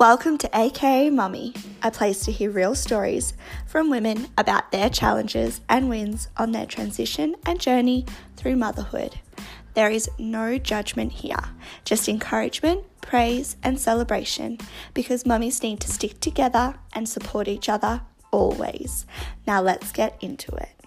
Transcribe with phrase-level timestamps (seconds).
[0.00, 3.32] Welcome to AKA Mummy, a place to hear real stories
[3.64, 8.04] from women about their challenges and wins on their transition and journey
[8.36, 9.20] through motherhood.
[9.74, 11.38] There is no judgment here,
[11.84, 14.58] just encouragement, praise, and celebration
[14.94, 18.00] because mummies need to stick together and support each other
[18.32, 19.06] always.
[19.46, 20.83] Now let's get into it.